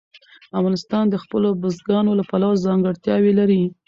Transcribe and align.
افغانستان 0.59 1.03
د 1.09 1.15
خپلو 1.23 1.49
بزګانو 1.61 2.11
له 2.19 2.23
پلوه 2.29 2.61
ځانګړتیاوې 2.65 3.31
لري. 3.39 3.61